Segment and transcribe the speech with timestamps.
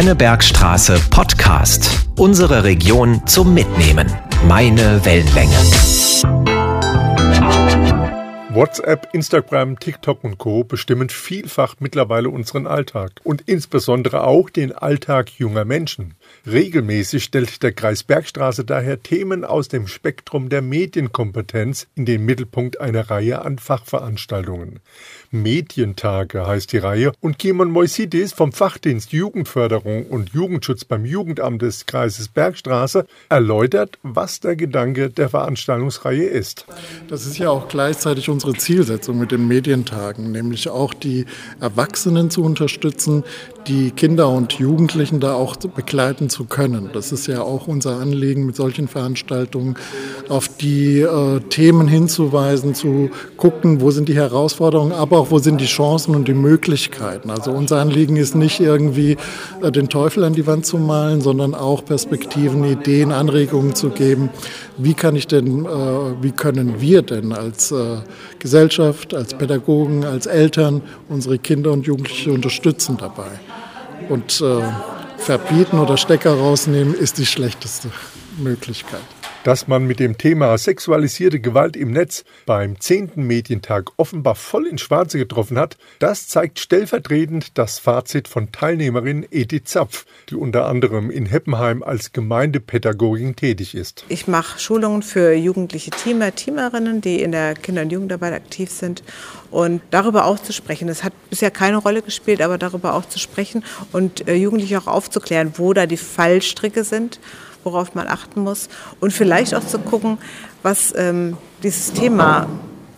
[0.00, 2.06] Schönnebergstraße Podcast.
[2.16, 4.10] Unsere Region zum Mitnehmen.
[4.48, 5.58] Meine Wellenlänge.
[8.52, 10.64] WhatsApp, Instagram, TikTok und Co.
[10.64, 16.14] bestimmen vielfach mittlerweile unseren Alltag und insbesondere auch den Alltag junger Menschen.
[16.46, 22.80] Regelmäßig stellt der Kreis Bergstraße daher Themen aus dem Spektrum der Medienkompetenz in den Mittelpunkt
[22.80, 24.80] einer Reihe an Fachveranstaltungen.
[25.32, 31.86] Medientage heißt die Reihe und Kimon Moisidis vom Fachdienst Jugendförderung und Jugendschutz beim Jugendamt des
[31.86, 36.66] Kreises Bergstraße erläutert, was der Gedanke der Veranstaltungsreihe ist.
[37.06, 41.26] Das ist ja auch gleichzeitig unsere Zielsetzung mit den Medientagen, nämlich auch die
[41.60, 43.22] Erwachsenen zu unterstützen,
[43.68, 46.90] die Kinder und Jugendlichen da auch begleiten zu können.
[46.92, 49.76] Das ist ja auch unser Anliegen mit solchen Veranstaltungen,
[50.28, 55.60] auf die äh, Themen hinzuweisen, zu gucken, wo sind die Herausforderungen, aber auch wo sind
[55.60, 57.30] die Chancen und die Möglichkeiten.
[57.30, 59.18] Also unser Anliegen ist nicht irgendwie
[59.62, 64.30] äh, den Teufel an die Wand zu malen, sondern auch Perspektiven, Ideen, Anregungen zu geben.
[64.78, 65.68] Wie kann ich denn, äh,
[66.22, 67.98] wie können wir denn als äh,
[68.38, 73.28] Gesellschaft, als Pädagogen, als Eltern unsere Kinder und Jugendliche unterstützen dabei?
[74.08, 74.42] Und
[75.18, 77.90] verbieten oder Stecker rausnehmen ist die schlechteste
[78.38, 79.19] Möglichkeit.
[79.42, 83.12] Dass man mit dem Thema sexualisierte Gewalt im Netz beim 10.
[83.14, 89.64] Medientag offenbar voll ins Schwarze getroffen hat, das zeigt stellvertretend das Fazit von Teilnehmerin Edith
[89.64, 94.04] Zapf, die unter anderem in Heppenheim als Gemeindepädagogin tätig ist.
[94.10, 99.02] Ich mache Schulungen für jugendliche Teamer, Teamerinnen, die in der Kinder- und Jugendarbeit aktiv sind
[99.50, 100.86] und darüber auch zu sprechen.
[100.86, 104.86] Das hat bisher keine Rolle gespielt, aber darüber auch zu sprechen und äh, Jugendliche auch
[104.86, 107.20] aufzuklären, wo da die Fallstricke sind
[107.64, 108.68] worauf man achten muss
[109.00, 110.18] und vielleicht auch zu gucken,
[110.62, 112.48] was ähm, dieses Thema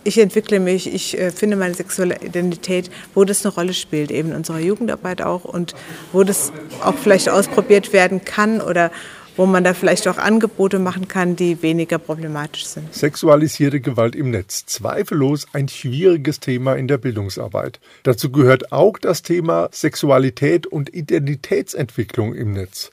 [0.04, 4.30] ich entwickle mich, ich äh, finde meine sexuelle Identität, wo das eine Rolle spielt, eben
[4.30, 5.74] in unserer Jugendarbeit auch und
[6.12, 6.52] wo das
[6.82, 8.90] auch vielleicht ausprobiert werden kann oder
[9.36, 12.92] wo man da vielleicht auch Angebote machen kann, die weniger problematisch sind.
[12.94, 14.66] Sexualisierte Gewalt im Netz.
[14.66, 17.80] Zweifellos ein schwieriges Thema in der Bildungsarbeit.
[18.02, 22.90] Dazu gehört auch das Thema Sexualität und Identitätsentwicklung im Netz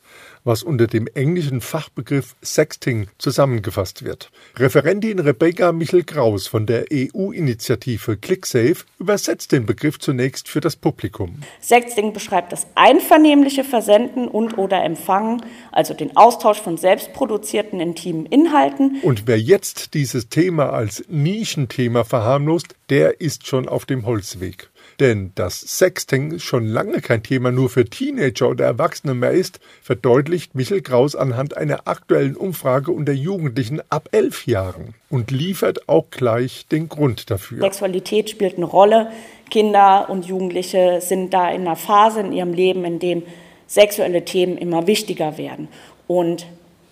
[0.49, 4.31] was unter dem englischen Fachbegriff Sexting zusammengefasst wird.
[4.57, 11.41] Referentin Rebecca Michel-Kraus von der EU-Initiative ClickSafe übersetzt den Begriff zunächst für das Publikum.
[11.61, 19.01] Sexting beschreibt das einvernehmliche Versenden und oder Empfangen, also den Austausch von selbstproduzierten intimen Inhalten.
[19.03, 24.71] Und wer jetzt dieses Thema als Nischenthema verharmlost, der ist schon auf dem Holzweg.
[24.99, 30.55] Denn dass Sexting schon lange kein Thema nur für Teenager oder Erwachsene mehr ist, verdeutlicht
[30.55, 36.67] Michel Kraus anhand einer aktuellen Umfrage unter Jugendlichen ab elf Jahren und liefert auch gleich
[36.67, 37.61] den Grund dafür.
[37.61, 39.11] Sexualität spielt eine Rolle.
[39.49, 43.23] Kinder und Jugendliche sind da in einer Phase in ihrem Leben, in dem
[43.67, 45.69] sexuelle Themen immer wichtiger werden.
[46.07, 46.45] Und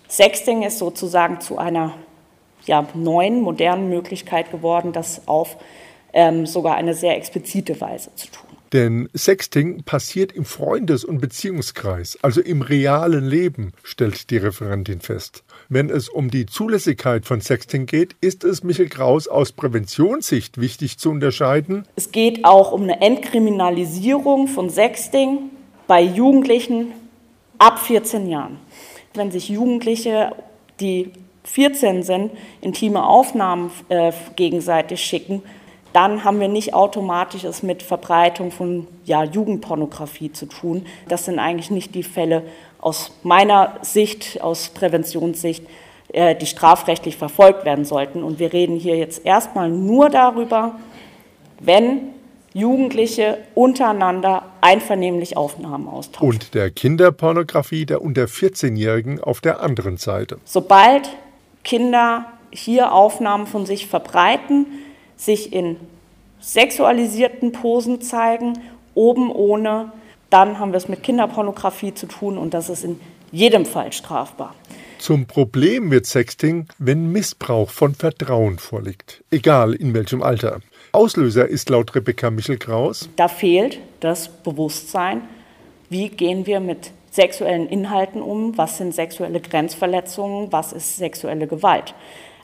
[0.08, 1.94] Sexting ist sozusagen zu einer
[2.64, 5.56] ja, neuen, modernen Möglichkeit geworden, das auf
[6.12, 8.48] ähm, sogar eine sehr explizite Weise zu tun.
[8.72, 15.42] Denn Sexting passiert im Freundes- und Beziehungskreis, also im realen Leben, stellt die Referentin fest.
[15.70, 20.98] Wenn es um die Zulässigkeit von Sexting geht, ist es Michael Kraus aus Präventionssicht wichtig
[20.98, 21.86] zu unterscheiden.
[21.96, 25.50] Es geht auch um eine Entkriminalisierung von Sexting
[25.86, 26.92] bei Jugendlichen
[27.56, 28.58] ab 14 Jahren.
[29.14, 30.32] Wenn sich Jugendliche,
[30.80, 31.12] die
[31.44, 35.42] 14 sind, intime Aufnahmen äh, gegenseitig schicken,
[35.98, 40.86] dann haben wir nicht automatisch es mit Verbreitung von ja, Jugendpornografie zu tun.
[41.08, 42.44] Das sind eigentlich nicht die Fälle
[42.80, 45.66] aus meiner Sicht, aus Präventionssicht,
[46.12, 48.22] äh, die strafrechtlich verfolgt werden sollten.
[48.22, 50.76] Und wir reden hier jetzt erstmal nur darüber,
[51.58, 52.02] wenn
[52.54, 56.28] Jugendliche untereinander einvernehmlich Aufnahmen austauschen.
[56.28, 60.38] Und der Kinderpornografie der unter 14-Jährigen auf der anderen Seite.
[60.44, 61.08] Sobald
[61.64, 64.66] Kinder hier Aufnahmen von sich verbreiten,
[65.18, 65.76] sich in
[66.40, 68.58] sexualisierten Posen zeigen,
[68.94, 69.92] oben ohne,
[70.30, 72.98] dann haben wir es mit Kinderpornografie zu tun und das ist in
[73.30, 74.54] jedem Fall strafbar.
[74.98, 80.60] Zum Problem wird Sexting, wenn Missbrauch von Vertrauen vorliegt, egal in welchem Alter.
[80.92, 83.08] Auslöser ist laut Rebecca Michel-Kraus.
[83.16, 85.22] Da fehlt das Bewusstsein,
[85.88, 91.94] wie gehen wir mit sexuellen Inhalten um, was sind sexuelle Grenzverletzungen, was ist sexuelle Gewalt.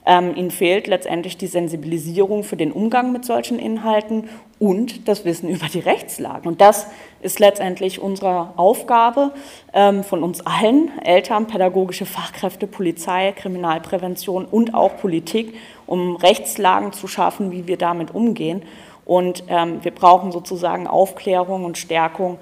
[0.07, 4.29] Ähm, ihnen fehlt letztendlich die Sensibilisierung für den Umgang mit solchen Inhalten
[4.59, 6.47] und das Wissen über die Rechtslage.
[6.47, 6.87] Und das
[7.21, 9.31] ist letztendlich unsere Aufgabe
[9.73, 15.55] ähm, von uns allen, Eltern, pädagogische Fachkräfte, Polizei, Kriminalprävention und auch Politik,
[15.87, 18.61] um Rechtslagen zu schaffen, wie wir damit umgehen.
[19.05, 22.37] Und ähm, wir brauchen sozusagen Aufklärung und Stärkung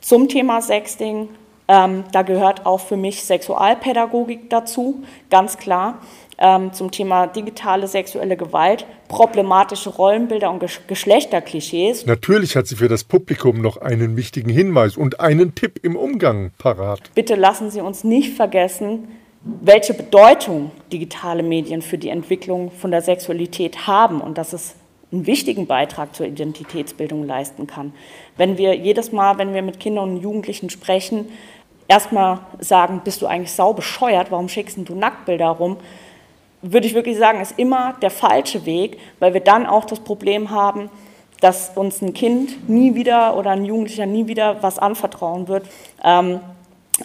[0.00, 1.28] zum Thema Sexting,
[1.68, 5.98] Ähm, da gehört auch für mich Sexualpädagogik dazu, ganz klar.
[6.38, 12.04] Ähm, zum Thema digitale sexuelle Gewalt, problematische Rollenbilder und Geschlechterklischees.
[12.04, 16.50] Natürlich hat sie für das Publikum noch einen wichtigen Hinweis und einen Tipp im Umgang
[16.58, 17.00] parat.
[17.14, 19.08] Bitte lassen Sie uns nicht vergessen,
[19.44, 24.74] welche Bedeutung digitale Medien für die Entwicklung von der Sexualität haben und dass es
[25.12, 27.94] einen wichtigen Beitrag zur Identitätsbildung leisten kann.
[28.36, 31.28] Wenn wir jedes Mal, wenn wir mit Kindern und Jugendlichen sprechen,
[31.88, 35.76] erstmal sagen, bist du eigentlich sau bescheuert, warum schickst du Nacktbilder rum,
[36.62, 40.50] würde ich wirklich sagen, ist immer der falsche Weg, weil wir dann auch das Problem
[40.50, 40.90] haben,
[41.40, 45.66] dass uns ein Kind nie wieder oder ein Jugendlicher nie wieder was anvertrauen wird.
[46.02, 46.40] Ähm,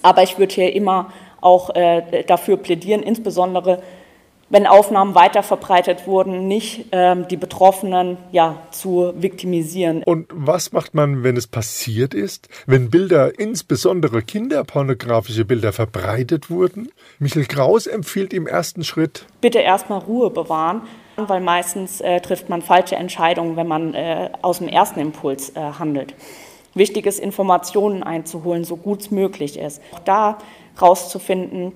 [0.01, 1.11] aber ich würde hier immer
[1.41, 3.81] auch äh, dafür plädieren, insbesondere
[4.51, 10.03] wenn Aufnahmen weiterverbreitet wurden, nicht ähm, die Betroffenen ja, zu viktimisieren.
[10.03, 12.49] Und was macht man, wenn es passiert ist?
[12.67, 16.89] Wenn Bilder, insbesondere kinderpornografische Bilder, verbreitet wurden?
[17.17, 20.81] Michael Kraus empfiehlt im ersten Schritt, bitte erstmal Ruhe bewahren,
[21.15, 25.61] weil meistens äh, trifft man falsche Entscheidungen, wenn man äh, aus dem ersten Impuls äh,
[25.79, 26.13] handelt.
[26.73, 29.81] Wichtig ist, Informationen einzuholen, so gut es möglich ist.
[29.93, 30.37] Auch da
[30.81, 31.73] rauszufinden,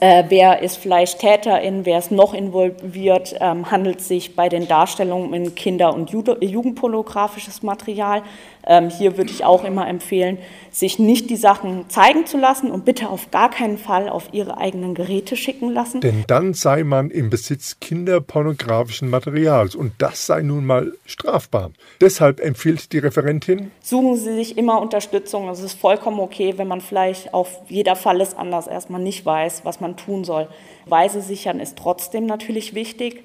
[0.00, 5.32] äh, wer ist vielleicht Täterin, wer ist noch involviert, ähm, handelt sich bei den Darstellungen
[5.32, 8.22] in Kinder- und Jugendpornografisches Material.
[8.68, 10.36] Ähm, hier würde ich auch immer empfehlen,
[10.70, 14.58] sich nicht die Sachen zeigen zu lassen und bitte auf gar keinen Fall auf ihre
[14.58, 16.02] eigenen Geräte schicken lassen.
[16.02, 21.70] Denn dann sei man im Besitz kinderpornografischen Materials und das sei nun mal strafbar.
[22.02, 25.48] Deshalb empfiehlt die Referentin, suchen Sie sich immer Unterstützung.
[25.48, 29.64] Es ist vollkommen okay, wenn man vielleicht auf jeder Fall ist anders erstmal nicht weiß,
[29.64, 30.46] was man tun soll.
[30.84, 33.24] Weise sichern ist trotzdem natürlich wichtig.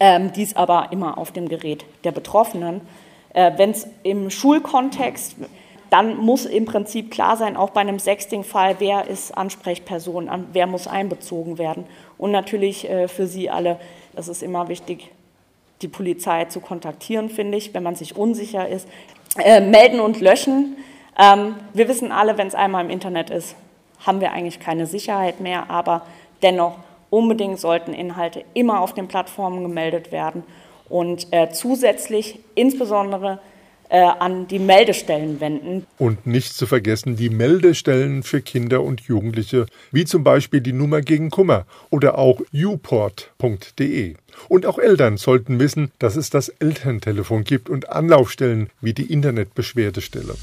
[0.00, 2.80] Ähm, dies aber immer auf dem Gerät der Betroffenen.
[3.34, 5.36] Äh, Wenn es im Schulkontext,
[5.90, 10.88] dann muss im Prinzip klar sein, auch bei einem Sexting-Fall, wer ist Ansprechperson, wer muss
[10.88, 11.84] einbezogen werden.
[12.16, 13.78] Und natürlich äh, für Sie alle,
[14.14, 15.10] das ist immer wichtig,
[15.82, 18.88] die Polizei zu kontaktieren, finde ich, wenn man sich unsicher ist.
[19.38, 20.76] Äh, melden und löschen.
[21.18, 23.54] Ähm, wir wissen alle, wenn es einmal im Internet ist,
[24.04, 26.02] haben wir eigentlich keine Sicherheit mehr, aber
[26.42, 26.76] dennoch
[27.10, 30.44] unbedingt sollten Inhalte immer auf den Plattformen gemeldet werden
[30.88, 33.38] und äh, zusätzlich insbesondere
[33.88, 35.86] äh, an die Meldestellen wenden.
[35.98, 41.00] Und nicht zu vergessen die Meldestellen für Kinder und Jugendliche, wie zum Beispiel die Nummer
[41.00, 44.14] gegen Kummer oder auch uport.de.
[44.48, 50.34] Und auch Eltern sollten wissen, dass es das Elterntelefon gibt und Anlaufstellen wie die Internetbeschwerdestelle.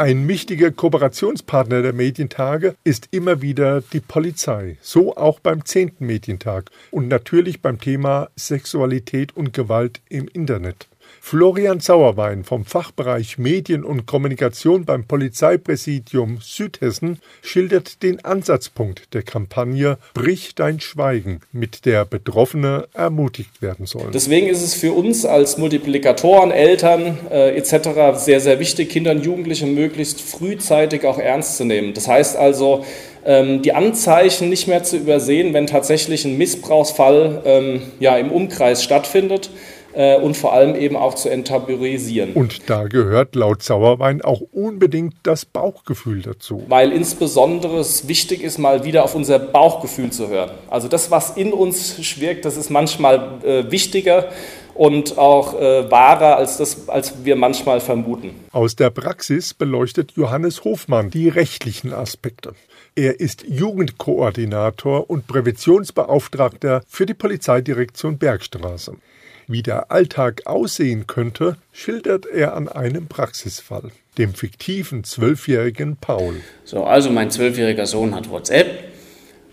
[0.00, 5.96] Ein wichtiger Kooperationspartner der Medientage ist immer wieder die Polizei, so auch beim 10.
[5.98, 10.88] Medientag und natürlich beim Thema Sexualität und Gewalt im Internet.
[11.22, 19.98] Florian Sauerwein vom Fachbereich Medien und Kommunikation beim Polizeipräsidium Südhessen schildert den Ansatzpunkt der Kampagne
[20.14, 24.10] Brich dein Schweigen, mit der Betroffene ermutigt werden sollen.
[24.12, 28.18] Deswegen ist es für uns als Multiplikatoren, Eltern äh, etc.
[28.18, 31.92] sehr, sehr wichtig, Kinder und Jugendliche möglichst frühzeitig auch ernst zu nehmen.
[31.94, 32.84] Das heißt also,
[33.24, 38.82] ähm, die Anzeichen nicht mehr zu übersehen, wenn tatsächlich ein Missbrauchsfall ähm, ja, im Umkreis
[38.82, 39.50] stattfindet
[39.92, 42.32] äh, und vor allem eben auch zu enttabuisieren.
[42.34, 46.64] Und da gehört laut Sauerwein auch unbedingt das Bauchgefühl dazu.
[46.68, 50.50] Weil insbesondere es wichtig ist, mal wieder auf unser Bauchgefühl zu hören.
[50.68, 54.28] Also das, was in uns schwirkt, das ist manchmal äh, wichtiger
[54.74, 58.30] und auch äh, wahrer, als, das, als wir manchmal vermuten.
[58.52, 62.54] Aus der Praxis beleuchtet Johannes Hofmann die rechtlichen Aspekte.
[62.96, 68.94] Er ist Jugendkoordinator und Präventionsbeauftragter für die Polizeidirektion Bergstraße.
[69.50, 76.36] Wie der Alltag aussehen könnte, schildert er an einem Praxisfall, dem fiktiven zwölfjährigen Paul.
[76.64, 78.84] So, also mein zwölfjähriger Sohn hat WhatsApp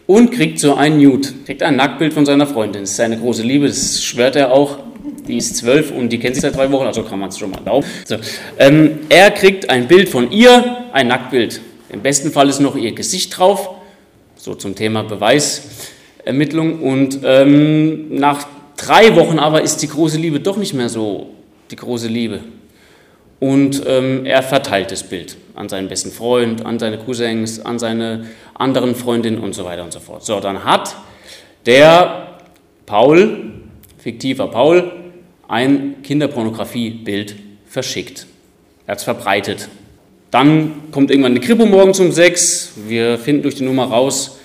[0.06, 2.84] und kriegt so ein Nude, kriegt ein Nacktbild von seiner Freundin.
[2.84, 4.78] Das ist seine große Liebe, das schwört er auch.
[5.28, 7.50] Die ist zwölf und die kennt sich seit drei Wochen, also kann man es schon
[7.50, 7.88] mal glauben.
[8.06, 8.18] So,
[8.60, 11.60] ähm, er kriegt ein Bild von ihr, ein Nacktbild.
[11.90, 13.72] Im besten Fall ist noch ihr Gesicht drauf,
[14.36, 16.84] so zum Thema Beweisermittlung.
[16.84, 18.46] Und ähm, nach
[18.78, 21.32] drei Wochen aber ist die große Liebe doch nicht mehr so
[21.72, 22.40] die große Liebe.
[23.40, 28.28] Und ähm, er verteilt das Bild an seinen besten Freund, an seine Cousins, an seine
[28.56, 30.24] anderen Freundinnen und so weiter und so fort.
[30.26, 30.96] So, dann hat
[31.66, 32.40] der
[32.86, 33.52] Paul,
[33.98, 34.92] fiktiver Paul,
[35.48, 37.36] ein Kinderpornografiebild
[37.68, 38.26] verschickt.
[38.88, 39.70] Er hat es verbreitet.
[40.32, 42.74] Dann kommt irgendwann eine Kripo morgens um sechs.
[42.88, 44.40] Wir finden durch die Nummer raus,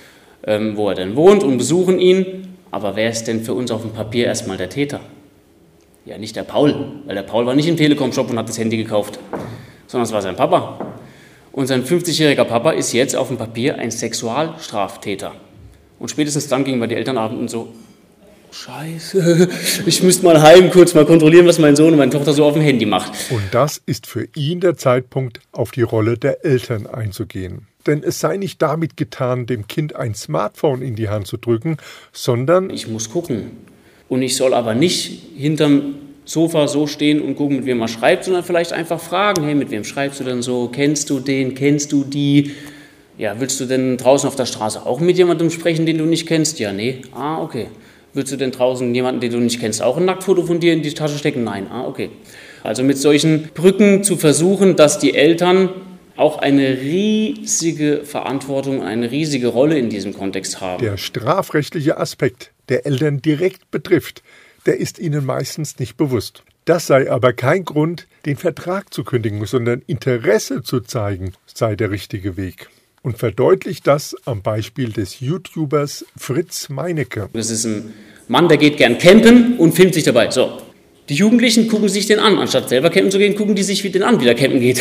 [0.47, 2.42] ähm, wo er denn wohnt und besuchen ihn.
[2.73, 5.01] Aber wer ist denn für uns auf dem Papier erstmal der Täter?
[6.07, 6.75] Ja, nicht der Paul,
[7.07, 9.21] weil der Paul war nicht im Telekom-Shop und hat das Handy gekauft,
[9.87, 10.95] sondern es war sein Papa.
[11.53, 15.33] Und sein 50-jähriger Papa ist jetzt auf dem Papier ein Sexualstraftäter.
[15.99, 17.69] Und spätestens dann gingen wir die Elternabend und so,
[18.51, 19.49] Scheiße,
[19.87, 22.55] ich müsste mal heim kurz mal kontrollieren, was mein Sohn und meine Tochter so auf
[22.55, 23.13] dem Handy macht.
[23.31, 27.67] Und das ist für ihn der Zeitpunkt, auf die Rolle der Eltern einzugehen.
[27.87, 31.77] Denn es sei nicht damit getan, dem Kind ein Smartphone in die Hand zu drücken,
[32.13, 33.51] sondern ich muss gucken.
[34.09, 38.25] Und ich soll aber nicht hinterm Sofa so stehen und gucken, mit wem man schreibt,
[38.25, 40.69] sondern vielleicht einfach fragen, hey, mit wem schreibst du denn so?
[40.69, 41.55] Kennst du den?
[41.55, 42.53] Kennst du die?
[43.19, 46.27] Ja, willst du denn draußen auf der Straße auch mit jemandem sprechen, den du nicht
[46.27, 46.59] kennst?
[46.59, 47.03] Ja, nee.
[47.13, 47.67] Ah, okay.
[48.15, 50.83] Willst du denn draußen jemanden, den du nicht kennst, auch ein Nacktfoto von dir in
[50.83, 51.45] die Tasche stecken?
[51.45, 51.67] Nein.
[51.71, 52.11] Ah, okay.
[52.63, 55.71] Also mit solchen Brücken zu versuchen, dass die Eltern
[56.23, 60.81] auch eine riesige Verantwortung, eine riesige Rolle in diesem Kontext haben.
[60.81, 64.23] Der strafrechtliche Aspekt, der Eltern direkt betrifft,
[64.65, 66.45] der ist ihnen meistens nicht bewusst.
[66.65, 71.91] Das sei aber kein Grund, den Vertrag zu kündigen, sondern Interesse zu zeigen, sei der
[71.91, 72.69] richtige Weg
[73.03, 77.29] und verdeutlicht das am Beispiel des YouTubers Fritz Meinecke.
[77.33, 77.93] Das ist ein
[78.29, 80.31] Mann, der geht gern campen und filmt sich dabei.
[80.31, 80.59] So.
[81.09, 82.39] Die Jugendlichen gucken sich den an.
[82.39, 84.81] Anstatt selber campen zu gehen, gucken die sich wie den an, wie der campen geht.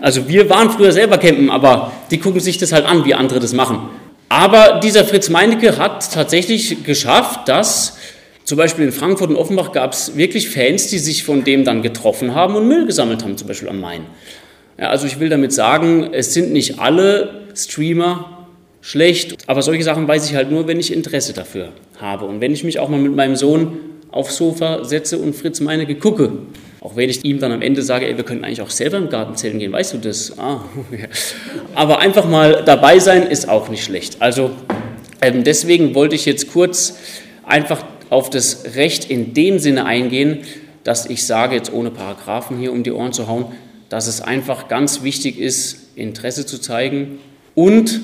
[0.00, 3.40] Also wir waren früher selber campen, aber die gucken sich das halt an, wie andere
[3.40, 3.88] das machen.
[4.28, 7.96] Aber dieser Fritz Meinecke hat tatsächlich geschafft, dass
[8.44, 11.82] zum Beispiel in Frankfurt und Offenbach gab es wirklich Fans, die sich von dem dann
[11.82, 14.02] getroffen haben und Müll gesammelt haben, zum Beispiel am Main.
[14.78, 18.46] Ja, also ich will damit sagen, es sind nicht alle Streamer
[18.80, 22.26] schlecht, aber solche Sachen weiß ich halt nur, wenn ich Interesse dafür habe.
[22.26, 23.78] Und wenn ich mich auch mal mit meinem Sohn
[24.12, 26.32] aufs Sofa setze und Fritz Meinecke gucke,
[26.86, 29.08] auch wenn ich ihm dann am Ende sage, ey, wir können eigentlich auch selber im
[29.08, 30.38] Garten zählen gehen, weißt du das?
[30.38, 30.60] Ah,
[31.74, 34.22] Aber einfach mal dabei sein ist auch nicht schlecht.
[34.22, 34.52] Also
[35.20, 36.96] ähm, deswegen wollte ich jetzt kurz
[37.44, 40.42] einfach auf das Recht in dem Sinne eingehen,
[40.84, 43.46] dass ich sage, jetzt ohne Paragraphen hier um die Ohren zu hauen,
[43.88, 47.18] dass es einfach ganz wichtig ist, Interesse zu zeigen
[47.56, 48.00] und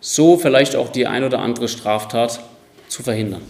[0.00, 2.40] so vielleicht auch die ein oder andere Straftat
[2.88, 3.40] zu verhindern.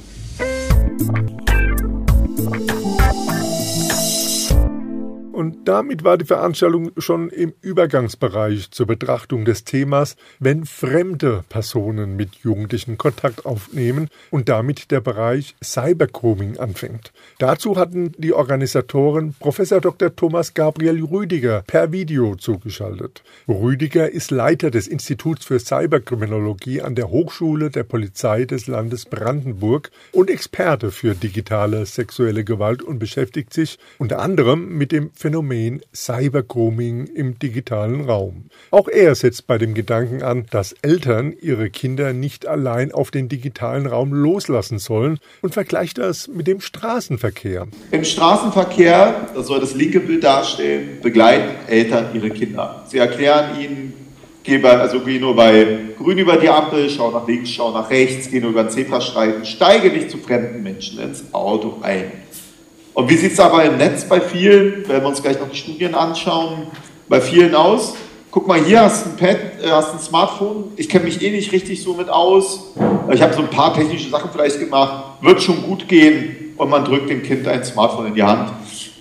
[5.47, 12.17] Und damit war die Veranstaltung schon im Übergangsbereich zur Betrachtung des Themas, wenn fremde Personen
[12.17, 17.13] mit Jugendlichen Kontakt aufnehmen und damit der Bereich Cybergrooming anfängt.
[17.39, 20.17] Dazu hatten die Organisatoren Professor Dr.
[20.17, 23.23] Thomas Gabriel Rüdiger per Video zugeschaltet.
[23.47, 29.93] Rüdiger ist Leiter des Instituts für Cyberkriminologie an der Hochschule der Polizei des Landes Brandenburg
[30.11, 35.36] und Experte für digitale sexuelle Gewalt und beschäftigt sich unter anderem mit dem Phänomen
[35.95, 38.47] Cybergrooming im digitalen Raum.
[38.71, 43.29] Auch er setzt bei dem Gedanken an, dass Eltern ihre Kinder nicht allein auf den
[43.29, 47.67] digitalen Raum loslassen sollen und vergleicht das mit dem Straßenverkehr.
[47.91, 52.85] Im Straßenverkehr, das soll das linke Bild darstellen, begleiten Eltern ihre Kinder.
[52.89, 53.93] Sie erklären ihnen,
[54.47, 57.91] geh bei, also geh nur bei grün über die Ampel, schau nach links, schau nach
[57.91, 62.13] rechts, geh nur über den Zebrastreifen, steige nicht zu fremden Menschen ins Auto ein.
[62.97, 65.57] Und wie sieht es aber im Netz bei vielen, wenn wir uns gleich noch die
[65.59, 66.69] Studien anschauen,
[67.11, 67.95] bei vielen aus?
[68.31, 70.73] Guck mal, hier hast du ein Pad, äh, hast ein Smartphone.
[70.77, 72.73] Ich kenne mich eh nicht richtig so mit aus.
[73.13, 75.21] Ich habe so ein paar technische Sachen vielleicht gemacht.
[75.21, 76.55] Wird schon gut gehen.
[76.57, 78.51] Und man drückt dem Kind ein Smartphone in die Hand.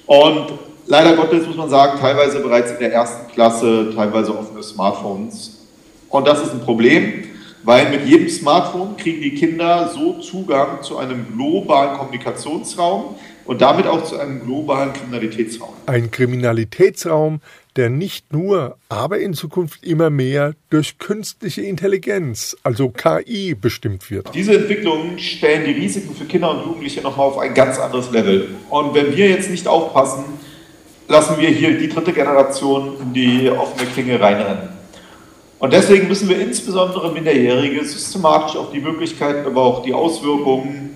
[0.05, 0.47] Und
[0.87, 5.67] leider Gottes muss man sagen, teilweise bereits in der ersten Klasse, teilweise offene Smartphones.
[6.09, 7.23] Und das ist ein Problem,
[7.63, 13.87] weil mit jedem Smartphone kriegen die Kinder so Zugang zu einem globalen Kommunikationsraum, und damit
[13.87, 15.69] auch zu einem globalen Kriminalitätsraum.
[15.85, 17.41] Ein Kriminalitätsraum,
[17.75, 24.33] der nicht nur, aber in Zukunft immer mehr durch künstliche Intelligenz, also KI, bestimmt wird.
[24.33, 28.49] Diese Entwicklungen stellen die Risiken für Kinder und Jugendliche nochmal auf ein ganz anderes Level.
[28.69, 30.23] Und wenn wir jetzt nicht aufpassen,
[31.07, 34.69] lassen wir hier die dritte Generation in die offene Klinge reinrennen.
[35.59, 40.94] Und deswegen müssen wir insbesondere Minderjährige systematisch auf die Möglichkeiten, aber auch die Auswirkungen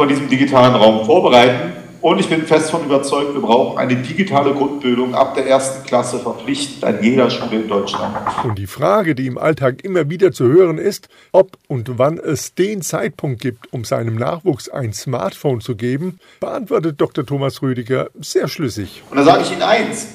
[0.00, 1.74] von diesem digitalen Raum vorbereiten.
[2.00, 6.18] Und ich bin fest davon überzeugt, wir brauchen eine digitale Grundbildung ab der ersten Klasse
[6.18, 8.16] verpflichtend an jeder Schule in Deutschland.
[8.42, 12.54] Und die Frage, die im Alltag immer wieder zu hören ist, ob und wann es
[12.54, 17.26] den Zeitpunkt gibt, um seinem Nachwuchs ein Smartphone zu geben, beantwortet Dr.
[17.26, 19.02] Thomas Rüdiger sehr schlüssig.
[19.10, 20.06] Und da sage ich Ihnen eins,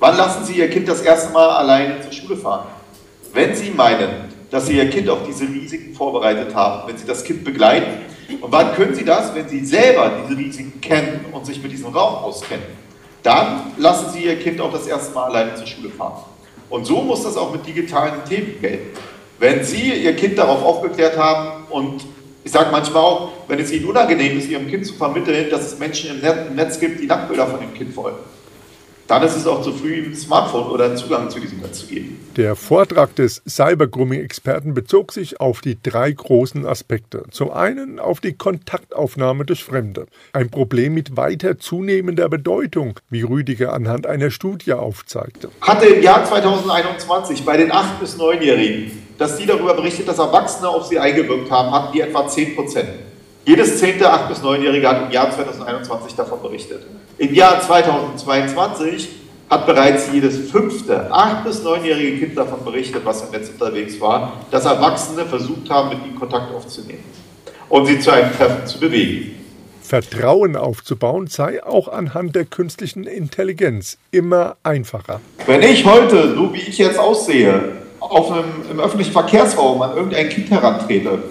[0.00, 2.66] wann lassen Sie Ihr Kind das erste Mal alleine zur Schule fahren?
[3.32, 4.10] Wenn Sie meinen,
[4.50, 8.52] dass Sie Ihr Kind auf diese Risiken vorbereitet haben, wenn Sie das Kind begleiten, und
[8.52, 12.24] wann können Sie das, wenn Sie selber diese Risiken kennen und sich mit diesem Raum
[12.24, 12.64] auskennen?
[13.22, 16.22] Dann lassen Sie Ihr Kind auch das erste Mal alleine zur Schule fahren.
[16.68, 18.98] Und so muss das auch mit digitalen Themen gelten.
[19.38, 22.04] Wenn Sie Ihr Kind darauf aufgeklärt haben und
[22.42, 25.78] Ich sage manchmal auch, wenn es Ihnen unangenehm ist, Ihrem Kind zu vermitteln, dass es
[25.78, 28.16] Menschen im Netz gibt, die Nacktbilder von dem Kind wollen
[29.10, 31.86] dann ist es auch zu früh, ein Smartphone oder einen Zugang zu diesem Netz zu
[31.88, 32.24] geben.
[32.36, 37.24] Der Vortrag des Cybergrooming-Experten bezog sich auf die drei großen Aspekte.
[37.32, 40.06] Zum einen auf die Kontaktaufnahme durch Fremde.
[40.32, 45.50] Ein Problem mit weiter zunehmender Bedeutung, wie Rüdiger anhand einer Studie aufzeigte.
[45.60, 50.68] Hatte im Jahr 2021 bei den 8- bis 9-Jährigen, dass die darüber berichtet, dass Erwachsene
[50.68, 52.88] auf sie eingewirkt haben, hatten die etwa 10 Prozent.
[53.44, 56.82] Jedes zehnte 8- bis 9-Jährige hat im Jahr 2021 davon berichtet.
[57.18, 59.08] Im Jahr 2022
[59.48, 64.34] hat bereits jedes fünfte 8- bis 9-jährige Kind davon berichtet, was im Netz unterwegs war,
[64.50, 67.04] dass Erwachsene versucht haben, mit ihnen Kontakt aufzunehmen
[67.68, 69.36] und sie zu einem Treffen zu bewegen.
[69.82, 75.20] Vertrauen aufzubauen sei auch anhand der künstlichen Intelligenz immer einfacher.
[75.46, 80.28] Wenn ich heute, so wie ich jetzt aussehe, auf einem, im öffentlichen Verkehrsraum an irgendein
[80.28, 81.22] Kind herantrete,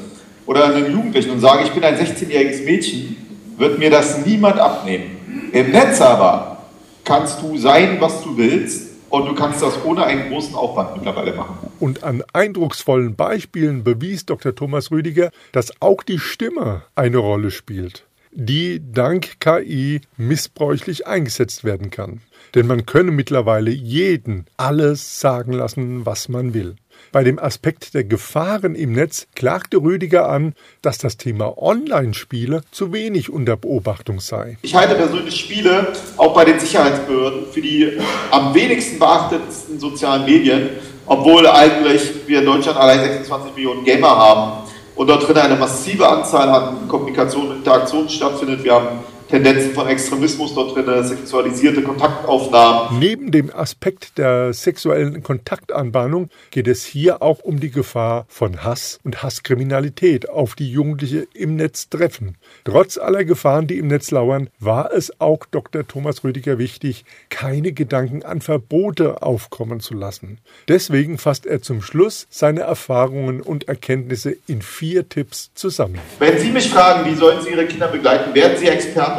[0.50, 3.16] oder einen Jugendlichen und sage, ich bin ein 16-jähriges Mädchen,
[3.58, 5.52] wird mir das niemand abnehmen.
[5.54, 6.64] Im Netz aber
[7.04, 11.36] kannst du sein, was du willst und du kannst das ohne einen großen Aufwand mittlerweile
[11.36, 11.56] machen.
[11.80, 14.56] Und an eindrucksvollen Beispielen bewies Dr.
[14.56, 21.92] Thomas Rüdiger, dass auch die Stimme eine Rolle spielt, die dank KI missbräuchlich eingesetzt werden
[21.92, 22.22] kann.
[22.56, 26.76] Denn man könne mittlerweile jeden alles sagen lassen, was man will.
[27.12, 32.94] Bei dem Aspekt der Gefahren im Netz klagte Rüdiger an, dass das Thema Online-Spiele zu
[32.94, 34.58] wenig unter Beobachtung sei.
[34.62, 35.88] Ich halte persönlich Spiele
[36.18, 38.00] auch bei den Sicherheitsbehörden für die
[38.32, 40.70] am wenigsten beachtetsten sozialen Medien,
[41.06, 46.08] obwohl eigentlich wir in Deutschland allein 26 Millionen Gamer haben und dort drin eine massive
[46.08, 48.64] Anzahl an Kommunikation und Interaktionen stattfindet.
[48.64, 48.88] Wir haben
[49.30, 52.98] Tendenzen von Extremismus dort drin, sexualisierte Kontaktaufnahmen.
[52.98, 59.00] Neben dem Aspekt der sexuellen Kontaktanbahnung geht es hier auch um die Gefahr von Hass
[59.04, 62.38] und Hasskriminalität, auf die Jugendliche im Netz treffen.
[62.64, 65.88] Trotz aller Gefahren, die im Netz lauern, war es auch Dr.
[65.88, 70.40] Thomas Rüdiger wichtig, keine Gedanken an Verbote aufkommen zu lassen.
[70.68, 76.00] Deswegen fasst er zum Schluss seine Erfahrungen und Erkenntnisse in vier Tipps zusammen.
[76.18, 79.19] Wenn Sie mich fragen, wie sollen Sie Ihre Kinder begleiten, werden Sie Experte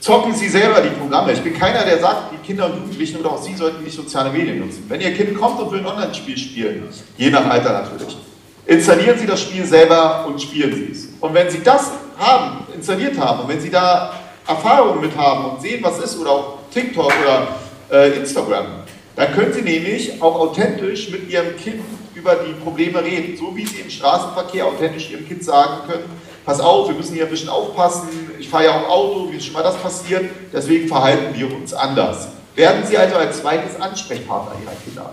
[0.00, 1.32] Zocken Sie selber die Programme.
[1.32, 4.30] Ich bin keiner, der sagt, die Kinder und Jugendlichen oder auch Sie sollten nicht soziale
[4.30, 4.86] Medien nutzen.
[4.88, 8.16] Wenn Ihr Kind kommt und will ein Online-Spiel spielen, je nach Alter natürlich,
[8.64, 11.08] installieren Sie das Spiel selber und spielen Sie es.
[11.20, 14.14] Und wenn Sie das haben, installiert haben und wenn Sie da
[14.46, 17.48] Erfahrungen mit haben und sehen, was ist, oder auch TikTok oder
[17.90, 18.66] äh, Instagram,
[19.16, 21.82] dann können Sie nämlich auch authentisch mit Ihrem Kind
[22.14, 26.04] über die Probleme reden, so wie Sie im Straßenverkehr authentisch Ihrem Kind sagen können,
[26.46, 28.08] pass auf, wir müssen hier ein bisschen aufpassen,
[28.40, 31.72] ich fahre ja auch Auto, wie ist schon mal das passiert, deswegen verhalten wir uns
[31.74, 32.28] anders.
[32.54, 35.10] Werden Sie also als zweites Ansprechpartner Ihrer Kinder.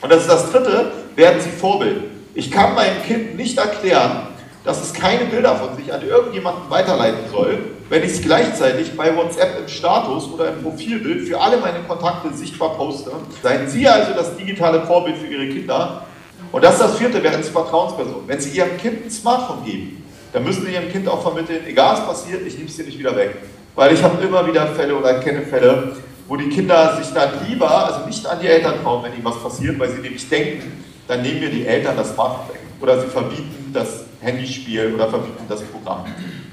[0.00, 2.02] Und das ist das dritte, werden Sie Vorbild.
[2.34, 4.28] Ich kann meinem Kind nicht erklären,
[4.64, 7.58] dass es keine Bilder von sich an irgendjemanden weiterleiten soll,
[7.88, 12.32] wenn ich es gleichzeitig bei WhatsApp im Status oder im Profilbild für alle meine Kontakte
[12.34, 13.10] sichtbar poste.
[13.42, 16.04] Seien Sie also das digitale Vorbild für Ihre Kinder.
[16.52, 18.24] Und das ist das vierte, werden Sie Vertrauensperson.
[18.26, 19.99] Wenn Sie Ihrem Kind ein Smartphone geben,
[20.32, 22.98] dann müssen wir ihrem Kind auch vermitteln, egal was passiert, ich nehme es dir nicht
[22.98, 23.36] wieder weg.
[23.74, 25.96] Weil ich habe immer wieder Fälle oder kenne Fälle,
[26.28, 29.42] wo die Kinder sich dann lieber, also nicht an die Eltern trauen, wenn ihnen was
[29.42, 32.60] passiert, weil sie nämlich denken, dann nehmen mir die Eltern das Smartphone weg.
[32.80, 36.04] Oder sie verbieten das Handyspiel oder verbieten das Programm.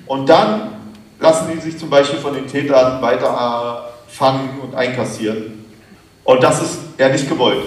[0.08, 0.72] Und dann
[1.20, 5.66] lassen die sich zum Beispiel von den Tätern weiter fangen und einkassieren.
[6.24, 7.66] Und das ist ja nicht gewollt.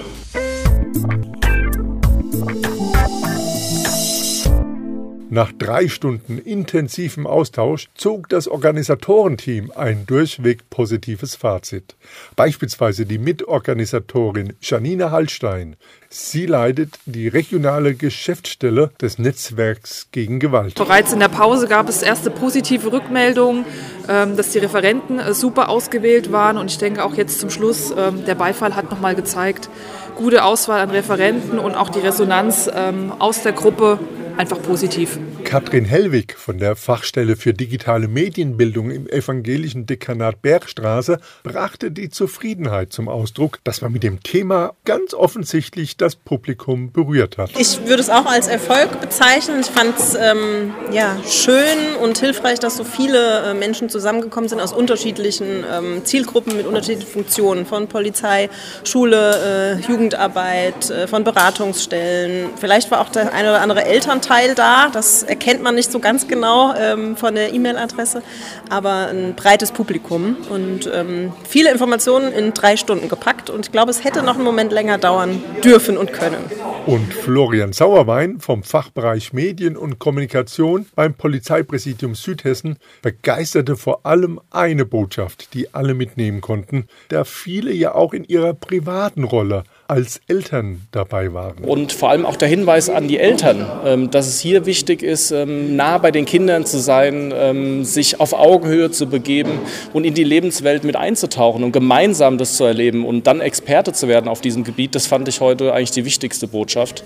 [5.32, 11.94] Nach drei Stunden intensivem Austausch zog das Organisatorenteam ein durchweg positives Fazit.
[12.34, 15.76] Beispielsweise die Mitorganisatorin Janina Hallstein.
[16.08, 20.74] Sie leitet die regionale Geschäftsstelle des Netzwerks gegen Gewalt.
[20.74, 23.64] Bereits in der Pause gab es erste positive Rückmeldungen,
[24.08, 26.58] ähm, dass die Referenten äh, super ausgewählt waren.
[26.58, 29.70] Und ich denke auch jetzt zum Schluss, ähm, der Beifall hat nochmal gezeigt,
[30.16, 34.00] gute Auswahl an Referenten und auch die Resonanz ähm, aus der Gruppe
[34.40, 35.18] einfach positiv.
[35.44, 42.90] Katrin Hellwig von der Fachstelle für digitale Medienbildung im evangelischen Dekanat Bergstraße brachte die Zufriedenheit
[42.90, 47.50] zum Ausdruck, dass man mit dem Thema ganz offensichtlich das Publikum berührt hat.
[47.58, 49.60] Ich würde es auch als Erfolg bezeichnen.
[49.60, 54.60] Ich fand es ähm, ja, schön und hilfreich, dass so viele äh, Menschen zusammengekommen sind
[54.60, 58.48] aus unterschiedlichen ähm, Zielgruppen mit unterschiedlichen Funktionen, von Polizei,
[58.84, 62.48] Schule, äh, Jugendarbeit, äh, von Beratungsstellen.
[62.56, 64.90] Vielleicht war auch der eine oder andere Elternteil Elternteil da.
[64.90, 68.22] Das erkennt man nicht so ganz genau ähm, von der E-Mail-Adresse,
[68.68, 73.50] aber ein breites Publikum und ähm, viele Informationen in drei Stunden gepackt.
[73.50, 76.44] Und ich glaube, es hätte noch einen Moment länger dauern dürfen und können.
[76.86, 84.84] Und Florian Sauerwein vom Fachbereich Medien und Kommunikation beim Polizeipräsidium Südhessen begeisterte vor allem eine
[84.84, 90.82] Botschaft, die alle mitnehmen konnten, da viele ja auch in ihrer privaten Rolle als Eltern
[90.92, 91.64] dabei waren.
[91.64, 95.32] Und vor allem auch der Hinweis an die Eltern, ähm, dass es hier wichtig ist,
[95.32, 99.58] ähm, nah bei den Kindern zu sein, ähm, sich auf Augenhöhe zu begeben
[99.92, 104.06] und in die Lebenswelt mit einzutauchen und gemeinsam das zu erleben und dann Experte zu
[104.06, 104.94] werden auf diesem Gebiet.
[104.94, 107.02] Das fand ich heute eigentlich die wichtigste Botschaft.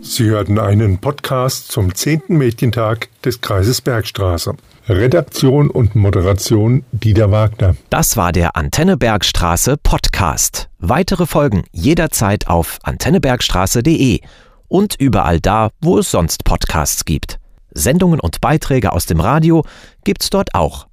[0.00, 2.22] Sie hörten einen Podcast zum 10.
[2.28, 4.54] Mädchentag des Kreises Bergstraße.
[4.96, 7.76] Redaktion und Moderation Dieter Wagner.
[7.90, 10.68] Das war der Antenne Bergstraße Podcast.
[10.78, 14.20] Weitere Folgen jederzeit auf antennebergstraße.de
[14.68, 17.38] und überall da, wo es sonst Podcasts gibt.
[17.70, 19.64] Sendungen und Beiträge aus dem Radio
[20.04, 20.86] gibt's dort auch.